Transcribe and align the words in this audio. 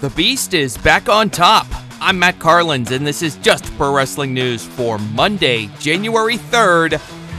The 0.00 0.08
Beast 0.08 0.54
is 0.54 0.78
back 0.78 1.10
on 1.10 1.28
top. 1.28 1.66
I'm 2.00 2.18
Matt 2.18 2.38
Carlins, 2.38 2.90
and 2.90 3.06
this 3.06 3.20
is 3.20 3.36
just 3.36 3.66
pro 3.76 3.94
wrestling 3.94 4.32
news 4.32 4.64
for 4.64 4.96
Monday, 4.96 5.68
January 5.78 6.38
3rd, 6.38 6.92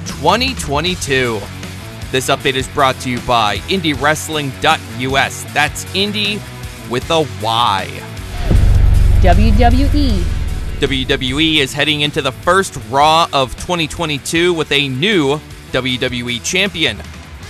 2022. 0.05 1.39
This 2.11 2.29
update 2.29 2.53
is 2.53 2.67
brought 2.67 2.99
to 2.99 3.09
you 3.09 3.19
by 3.21 3.57
IndieWrestling.us. 3.57 5.43
That's 5.55 5.85
Indie 5.85 6.39
with 6.87 7.09
a 7.09 7.21
Y. 7.41 7.87
WWE. 9.21 10.21
WWE 10.79 11.57
is 11.57 11.73
heading 11.73 12.01
into 12.01 12.21
the 12.21 12.31
first 12.31 12.77
Raw 12.91 13.27
of 13.33 13.55
2022 13.55 14.53
with 14.53 14.71
a 14.71 14.87
new 14.87 15.39
WWE 15.71 16.43
champion. 16.43 17.01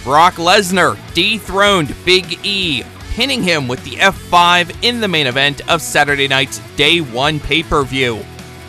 Brock 0.06 0.36
Lesnar 0.36 0.98
dethroned 1.14 1.94
Big 2.06 2.40
E, 2.46 2.84
pinning 3.12 3.44
him 3.44 3.68
with 3.68 3.84
the 3.84 3.98
F5 3.98 4.84
in 4.84 5.02
the 5.02 5.08
main 5.08 5.28
event 5.28 5.68
of 5.70 5.82
Saturday 5.82 6.28
night's 6.28 6.60
Day 6.76 7.02
1 7.02 7.40
pay 7.42 7.62
per 7.62 7.84
view. 7.84 8.24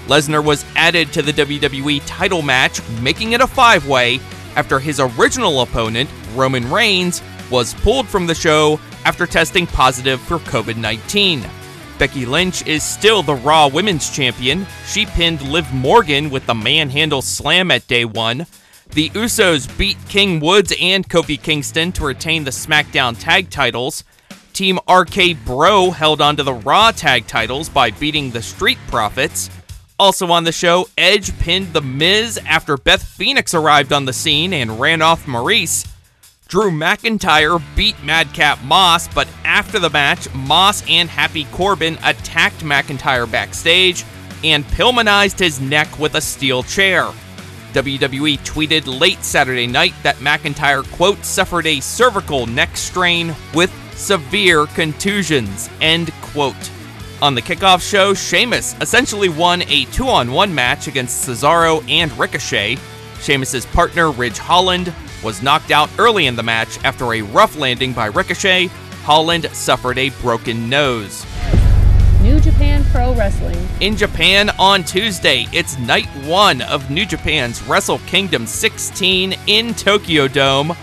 Lesnar 0.07 0.45
was 0.45 0.65
added 0.75 1.13
to 1.13 1.23
the 1.23 1.33
WWE 1.33 2.03
title 2.07 2.43
match, 2.43 2.81
making 3.01 3.33
it 3.33 3.41
a 3.41 3.47
five 3.47 3.87
way 3.87 4.19
after 4.57 4.79
his 4.79 5.01
original 5.01 5.63
opponent, 5.63 6.11
Roman 6.35 6.69
Reigns, 6.71 7.23
was 7.51 7.75
pulled 7.75 8.09
from 8.09 8.27
the 8.27 8.35
show 8.35 8.81
after 9.05 9.27
testing 9.27 9.67
positive 9.67 10.21
for 10.21 10.39
COVID 10.39 10.77
19. 10.77 11.45
Becky 11.99 12.27
Lynch 12.27 12.67
is 12.67 12.83
still 12.83 13.23
the 13.23 13.37
Raw 13.37 13.69
Women's 13.69 14.11
Champion. 14.11 14.67
She 14.87 15.07
pinned 15.07 15.41
Liv 15.43 15.73
Morgan 15.73 16.31
with 16.31 16.47
the 16.47 16.55
manhandle 16.55 17.23
slam 17.23 17.71
at 17.71 17.87
day 17.87 18.05
one. 18.05 18.47
The 18.91 19.11
Usos 19.11 19.79
beat 19.79 19.97
King 20.09 20.41
Woods 20.41 20.75
and 20.81 21.09
Kofi 21.09 21.41
Kingston 21.41 21.93
to 21.93 22.05
retain 22.05 22.45
the 22.45 22.51
SmackDown 22.51 23.19
tag 23.19 23.51
titles. 23.51 24.05
Team 24.53 24.79
RK 24.89 25.45
Bro 25.45 25.93
held 25.93 26.21
onto 26.21 26.43
the 26.43 26.55
Raw 26.55 26.91
tag 26.91 27.27
titles 27.27 27.69
by 27.69 27.91
beating 27.91 28.31
the 28.31 28.43
Street 28.43 28.79
Profits. 28.89 29.51
Also 29.99 30.31
on 30.31 30.45
the 30.45 30.53
show, 30.53 30.89
Edge 30.99 31.37
pinned 31.39 31.73
The 31.73 31.81
Miz 31.81 32.39
after 32.47 32.77
Beth 32.77 33.03
Phoenix 33.03 33.55
arrived 33.55 33.93
on 33.93 34.05
the 34.05 34.13
scene 34.13 34.53
and 34.53 34.81
ran 34.81 35.01
off 35.01 35.27
Maryse. 35.27 35.87
Drew 36.49 36.71
McIntyre 36.71 37.63
beat 37.75 38.03
Madcap 38.03 38.63
Moss, 38.63 39.09
but 39.09 39.27
after 39.45 39.79
the 39.79 39.89
match, 39.89 40.33
Moss 40.35 40.83
and 40.89 41.09
Happy 41.09 41.45
Corbin 41.45 41.97
attacked 42.05 42.61
McIntyre 42.61 43.31
backstage 43.31 44.05
and 44.45 44.65
Pillmanized 44.65 45.39
his 45.39 45.61
neck 45.61 45.99
with 45.99 46.15
a 46.15 46.21
steel 46.21 46.63
chair. 46.63 47.11
WWE 47.73 48.39
tweeted 48.41 49.01
late 49.01 49.25
Saturday 49.25 49.67
night 49.67 49.95
that 50.03 50.17
McIntyre, 50.17 50.85
quote, 50.93 51.25
suffered 51.25 51.67
a 51.67 51.81
cervical 51.81 52.47
neck 52.47 52.77
strain 52.77 53.35
with 53.55 53.73
severe 53.95 54.67
contusions, 54.67 55.69
end 55.81 56.13
quote. 56.21 56.71
On 57.21 57.35
the 57.35 57.43
kickoff 57.43 57.81
show, 57.81 58.15
Sheamus 58.15 58.75
essentially 58.81 59.29
won 59.29 59.63
a 59.69 59.85
two 59.87 60.09
on 60.09 60.33
one 60.33 60.55
match 60.55 60.89
against 60.89 61.29
Cesaro 61.29 61.89
and 61.89 62.11
Ricochet. 62.19 62.79
Sheamus's 63.21 63.65
partner, 63.67 64.11
Ridge 64.11 64.39
Holland, 64.39 64.93
was 65.23 65.43
knocked 65.43 65.71
out 65.71 65.89
early 65.99 66.27
in 66.27 66.35
the 66.35 66.43
match 66.43 66.83
after 66.85 67.13
a 67.15 67.23
rough 67.23 67.57
landing 67.57 67.93
by 67.93 68.07
Ricochet. 68.07 68.67
Holland 69.05 69.49
suffered 69.53 69.99
a 69.99 70.11
broken 70.21 70.69
nose. 70.69 71.25
New 72.23 72.41
Japan 72.41 72.85
Pro 72.93 73.15
Wrestling. 73.15 73.59
In 73.81 73.97
Japan 73.97 74.51
on 74.59 74.85
Tuesday, 74.85 75.47
it's 75.53 75.77
night 75.79 76.07
one 76.25 76.63
of 76.63 76.91
New 76.91 77.05
Japan's 77.05 77.63
Wrestle 77.65 77.99
Kingdom 78.07 78.47
16 78.47 79.35
in 79.49 79.75
Tokyo 79.75 80.29
Dome. 80.29 80.77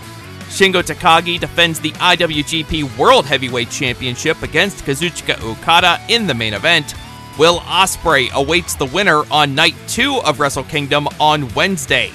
Shingo 0.50 0.82
Takagi 0.82 1.38
defends 1.38 1.78
the 1.78 1.92
IWGP 1.92 2.98
World 2.98 3.24
Heavyweight 3.24 3.70
Championship 3.70 4.42
against 4.42 4.84
Kazuchika 4.84 5.40
Okada 5.42 6.00
in 6.08 6.26
the 6.26 6.34
main 6.34 6.54
event. 6.54 6.94
Will 7.38 7.60
Ospreay 7.60 8.32
awaits 8.32 8.74
the 8.74 8.86
winner 8.86 9.22
on 9.30 9.54
night 9.54 9.76
two 9.86 10.16
of 10.16 10.40
Wrestle 10.40 10.64
Kingdom 10.64 11.06
on 11.20 11.48
Wednesday. 11.54 12.10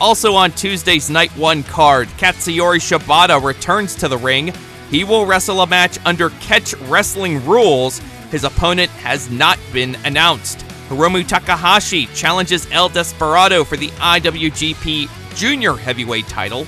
Also 0.00 0.34
on 0.34 0.50
Tuesday's 0.50 1.08
Night 1.08 1.30
1 1.36 1.62
card, 1.62 2.08
Katsuyori 2.18 2.80
Shibata 2.80 3.42
returns 3.42 3.94
to 3.94 4.08
the 4.08 4.18
ring. 4.18 4.52
He 4.90 5.04
will 5.04 5.24
wrestle 5.24 5.60
a 5.60 5.66
match 5.66 5.98
under 6.04 6.30
catch 6.40 6.74
wrestling 6.88 7.46
rules. 7.46 8.00
His 8.32 8.42
opponent 8.42 8.90
has 8.90 9.30
not 9.30 9.56
been 9.72 9.94
announced. 10.04 10.58
Hiromu 10.88 11.26
Takahashi 11.26 12.06
challenges 12.06 12.66
El 12.72 12.88
Desperado 12.88 13.62
for 13.62 13.76
the 13.76 13.88
IWGP 13.88 15.36
Junior 15.36 15.74
Heavyweight 15.74 16.26
title. 16.26 16.66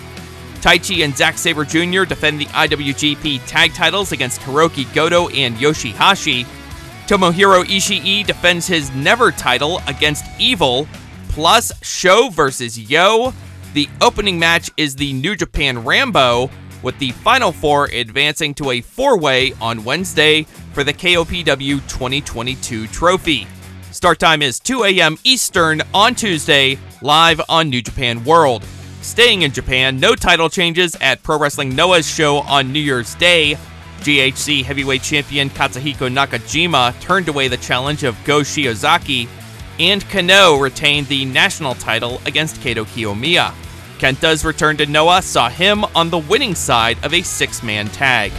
Taichi 0.60 1.04
and 1.04 1.16
Zack 1.16 1.38
Sabre 1.38 1.64
Jr. 1.64 2.04
defend 2.04 2.40
the 2.40 2.46
IWGP 2.46 3.40
tag 3.46 3.72
titles 3.72 4.12
against 4.12 4.40
Hiroki 4.40 4.92
Goto 4.94 5.28
and 5.28 5.56
Yoshihashi. 5.56 6.46
Tomohiro 7.06 7.64
Ishii 7.64 8.26
defends 8.26 8.66
his 8.66 8.90
Never 8.94 9.32
title 9.32 9.80
against 9.86 10.24
Evil 10.38 10.86
plus 11.30 11.72
Sho 11.82 12.28
versus 12.30 12.78
Yoh. 12.78 13.32
The 13.72 13.88
opening 14.00 14.38
match 14.38 14.70
is 14.76 14.96
the 14.96 15.12
New 15.12 15.34
Japan 15.34 15.84
Rambo, 15.84 16.50
with 16.82 16.98
the 16.98 17.12
final 17.12 17.52
four 17.52 17.86
advancing 17.86 18.54
to 18.54 18.70
a 18.70 18.80
four 18.80 19.18
way 19.18 19.52
on 19.60 19.84
Wednesday 19.84 20.42
for 20.72 20.84
the 20.84 20.92
KOPW 20.92 21.80
2022 21.88 22.86
trophy. 22.88 23.46
Start 23.92 24.18
time 24.18 24.42
is 24.42 24.60
2 24.60 24.84
a.m. 24.84 25.16
Eastern 25.24 25.82
on 25.92 26.14
Tuesday, 26.14 26.78
live 27.02 27.40
on 27.48 27.70
New 27.70 27.82
Japan 27.82 28.22
World. 28.24 28.64
Staying 29.02 29.42
in 29.42 29.52
Japan, 29.52 29.98
no 29.98 30.14
title 30.14 30.50
changes 30.50 30.94
at 31.00 31.22
Pro 31.22 31.38
Wrestling 31.38 31.74
Noah's 31.74 32.08
show 32.08 32.38
on 32.38 32.70
New 32.70 32.80
Year's 32.80 33.14
Day. 33.14 33.56
GHC 34.00 34.62
heavyweight 34.62 35.02
champion 35.02 35.48
Katsuhiko 35.50 36.12
Nakajima 36.12 36.98
turned 37.00 37.28
away 37.28 37.48
the 37.48 37.56
challenge 37.56 38.02
of 38.04 38.22
Go 38.24 38.40
Shiozaki 38.40 39.28
and 39.78 40.04
Kenoh 40.04 40.60
retained 40.60 41.06
the 41.06 41.24
national 41.24 41.74
title 41.74 42.20
against 42.26 42.60
Kaito 42.60 42.84
Kiyomiya. 42.84 43.54
Kenta's 43.98 44.44
return 44.44 44.76
to 44.76 44.86
Noah 44.86 45.22
saw 45.22 45.48
him 45.48 45.84
on 45.94 46.10
the 46.10 46.18
winning 46.18 46.54
side 46.54 47.02
of 47.02 47.14
a 47.14 47.22
six 47.22 47.62
man 47.62 47.88
tag. 47.88 48.32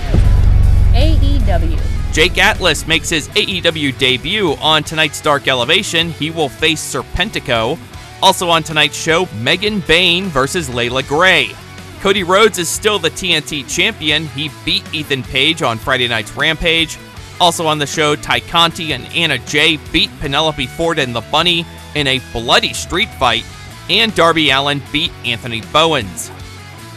AEW. 0.94 1.80
Jake 2.14 2.38
Atlas 2.38 2.86
makes 2.88 3.10
his 3.10 3.30
AEW 3.30 3.98
debut 3.98 4.54
on 4.56 4.84
tonight's 4.84 5.22
Dark 5.22 5.48
Elevation. 5.48 6.12
He 6.12 6.30
will 6.30 6.50
face 6.50 6.82
Serpentico. 6.94 7.80
Also 8.22 8.50
on 8.50 8.64
tonight's 8.64 8.96
show, 8.96 9.28
Megan 9.42 9.80
Bayne 9.82 10.26
versus 10.26 10.70
Layla 10.70 11.08
Gray. 11.08 11.52
Cody 12.02 12.24
Rhodes 12.24 12.58
is 12.58 12.70
still 12.70 13.00
the 13.00 13.10
TNT 13.10 13.68
champion. 13.68 14.26
He 14.28 14.50
beat 14.66 14.84
Ethan 14.94 15.24
Page 15.24 15.62
on 15.62 15.78
Friday 15.78 16.08
night's 16.08 16.36
Rampage. 16.36 16.98
Also 17.40 17.66
on 17.66 17.80
the 17.80 17.88
show, 17.88 18.16
Tay 18.16 18.40
Conti 18.42 18.94
and 18.94 19.06
Anna 19.16 19.38
Jay 19.40 19.78
beat 19.92 20.12
Penelope 20.20 20.68
Ford 20.68 21.00
and 21.00 21.16
the 21.16 21.22
Bunny 21.22 21.66
in 21.96 22.08
a 22.08 22.22
bloody 22.32 22.74
street 22.74 23.10
fight, 23.16 23.44
and 23.90 24.14
Darby 24.16 24.52
Allin 24.52 24.82
beat 24.92 25.12
Anthony 25.26 25.62
Bowens. 25.74 26.32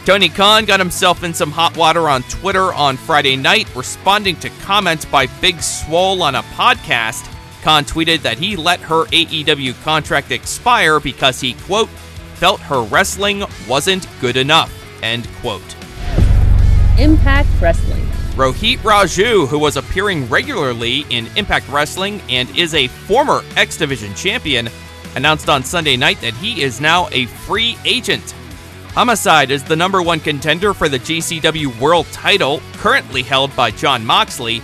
Tony 0.05 0.29
Khan 0.29 0.65
got 0.65 0.79
himself 0.79 1.23
in 1.23 1.33
some 1.33 1.51
hot 1.51 1.75
water 1.75 2.09
on 2.09 2.21
Twitter 2.23 2.71
on 2.73 2.95
Friday 2.95 3.35
night, 3.35 3.75
responding 3.75 4.35
to 4.37 4.49
comments 4.61 5.03
by 5.03 5.25
Big 5.41 5.59
Swole 5.61 6.21
on 6.21 6.35
a 6.35 6.43
podcast. 6.43 7.27
Khan 7.65 7.83
tweeted 7.83 8.21
that 8.21 8.37
he 8.37 8.55
let 8.55 8.79
her 8.81 9.05
AEW 9.05 9.81
contract 9.83 10.29
expire 10.29 10.99
because 10.99 11.41
he, 11.41 11.55
quote, 11.65 11.89
felt 12.35 12.59
her 12.59 12.83
wrestling 12.83 13.43
wasn't 13.67 14.07
good 14.21 14.37
enough, 14.37 14.71
end 15.01 15.27
quote. 15.41 15.75
Impact 16.99 17.49
Wrestling. 17.59 18.05
Rohit 18.35 18.77
Raju, 18.77 19.47
who 19.47 19.57
was 19.57 19.77
appearing 19.77 20.29
regularly 20.29 21.07
in 21.09 21.27
Impact 21.37 21.67
Wrestling 21.69 22.21
and 22.29 22.55
is 22.55 22.75
a 22.75 22.87
former 22.87 23.41
X 23.57 23.77
Division 23.77 24.13
champion, 24.13 24.69
announced 25.15 25.49
on 25.49 25.63
Sunday 25.63 25.97
night 25.97 26.21
that 26.21 26.35
he 26.35 26.61
is 26.61 26.79
now 26.79 27.09
a 27.13 27.25
free 27.25 27.79
agent. 27.83 28.35
Homicide 28.89 29.49
is 29.49 29.63
the 29.63 29.75
number 29.75 30.03
one 30.03 30.19
contender 30.19 30.75
for 30.75 30.87
the 30.87 30.99
GCW 30.99 31.79
World 31.79 32.05
title, 32.11 32.61
currently 32.73 33.23
held 33.23 33.55
by 33.55 33.71
Jon 33.71 34.05
Moxley. 34.05 34.61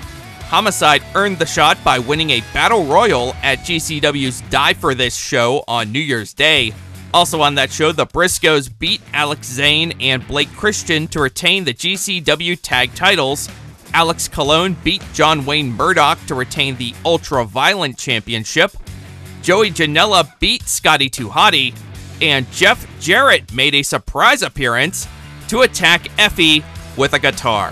Homicide 0.52 1.02
earned 1.16 1.40
the 1.40 1.46
shot 1.46 1.82
by 1.82 1.98
winning 1.98 2.32
a 2.32 2.44
battle 2.54 2.84
royal 2.84 3.34
at 3.42 3.60
GCW's 3.60 4.42
Die 4.50 4.74
for 4.74 4.94
This 4.94 5.16
show 5.16 5.64
on 5.66 5.94
New 5.94 6.00
Year's 6.02 6.34
Day. 6.34 6.74
Also 7.14 7.40
on 7.40 7.56
that 7.56 7.72
show, 7.72 7.94
the 7.94 8.06
Briscoes 8.06 8.70
beat 8.78 9.00
Alex 9.14 9.48
Zayne 9.48 9.94
and 10.02 10.28
Blake 10.28 10.52
Christian 10.58 11.08
to 11.08 11.22
retain 11.22 11.64
the 11.64 11.74
GCW 11.74 12.60
tag 12.62 12.94
titles. 12.96 13.48
Alex 13.94 14.28
Colon 14.28 14.76
beat 14.84 15.02
John 15.14 15.46
Wayne 15.46 15.72
Murdoch 15.72 16.20
to 16.28 16.36
retain 16.36 16.76
the 16.76 16.94
Ultra 17.06 17.46
Violent 17.46 17.98
Championship. 17.98 18.74
Joey 19.42 19.72
Janela 19.72 20.38
beat 20.42 20.64
Scotty 20.64 21.08
2 21.08 21.30
Hotty, 21.30 21.74
and 22.22 22.46
Jeff 22.52 22.86
Jarrett 23.00 23.54
made 23.54 23.74
a 23.74 23.84
surprise 23.84 24.42
appearance 24.42 25.08
to 25.48 25.62
attack 25.62 26.02
Effy 26.18 26.62
with 26.98 27.14
a 27.14 27.20
guitar. 27.20 27.72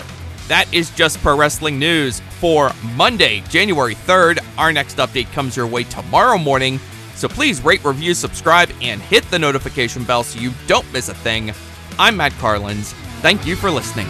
That 0.50 0.68
is 0.74 0.90
just 0.90 1.19
pro 1.19 1.38
wrestling 1.38 1.78
news 1.78 2.22
for 2.40 2.72
Monday, 2.96 3.42
January 3.50 3.94
3rd. 3.94 4.44
Our 4.57 4.74
next 4.74 4.98
update 4.98 5.31
comes 5.31 5.56
your 5.56 5.68
way 5.68 5.84
tomorrow 5.84 6.40
morning, 6.40 6.80
so 7.13 7.28
please 7.28 7.63
rate, 7.63 7.86
review, 7.86 8.16
subscribe, 8.16 8.72
and 8.81 9.00
hit 9.00 9.24
the 9.30 9.38
notification 9.38 10.04
bell 10.04 10.24
so 10.24 10.40
you 10.40 10.51
don't 10.66 10.92
miss 10.92 11.07
a 11.07 11.13
thing. 11.13 11.54
I'm 12.00 12.18
Matt 12.18 12.31
Carlins. 12.40 12.94
Thank 13.22 13.46
you 13.46 13.56
for 13.56 13.69
listening. 13.69 14.07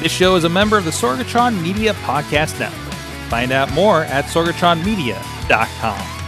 This 0.00 0.12
show 0.12 0.36
is 0.36 0.44
a 0.44 0.48
member 0.50 0.76
of 0.76 0.84
the 0.84 0.90
Sorgatron 0.90 1.62
Media 1.62 1.94
Podcast 1.94 2.60
Network. 2.60 2.92
Find 3.30 3.52
out 3.52 3.72
more 3.72 4.04
at 4.04 4.26
sorgatronmedia.com. 4.26 6.19